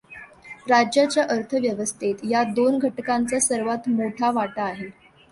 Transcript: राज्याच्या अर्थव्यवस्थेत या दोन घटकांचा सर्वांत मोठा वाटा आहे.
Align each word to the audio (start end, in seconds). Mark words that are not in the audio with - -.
राज्याच्या 0.67 1.23
अर्थव्यवस्थेत 1.23 2.23
या 2.23 2.41
दोन 2.53 2.77
घटकांचा 2.79 3.39
सर्वांत 3.39 3.89
मोठा 3.89 4.31
वाटा 4.31 4.63
आहे. 4.63 4.87